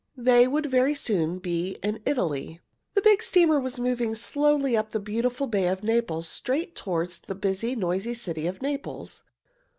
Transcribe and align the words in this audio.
They 0.17 0.47
would 0.47 0.65
very 0.65 0.95
soon 0.95 1.37
be 1.37 1.77
in 1.83 2.01
Italy. 2.07 2.59
The 2.95 3.03
big 3.03 3.21
steamer 3.21 3.59
was 3.59 3.79
moving 3.79 4.15
slowly 4.15 4.75
up 4.75 4.93
the 4.93 4.99
beautiful 4.99 5.45
Bay 5.45 5.67
of 5.67 5.83
Naples, 5.83 6.27
straight 6.27 6.75
toward 6.75 7.11
the 7.27 7.35
busy, 7.35 7.75
noisy 7.75 8.15
city 8.15 8.47
of 8.47 8.63
Naples. 8.63 9.21